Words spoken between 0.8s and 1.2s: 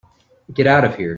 of here.